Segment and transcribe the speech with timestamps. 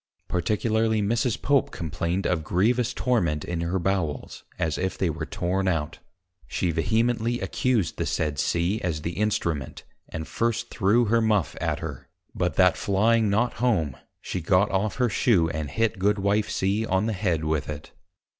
[0.27, 1.39] Particularly Mrs.
[1.39, 5.99] Pope complained of grievous Torment in her Bowels, as if they were torn out.
[6.47, 8.81] She vehemently accused the said C.
[8.81, 13.95] as the Instrument, and first threw her Muff at her; but that flying not home,
[14.19, 16.83] she got off her shoe, and hit Goodwife C.
[16.83, 17.91] on the Head with it.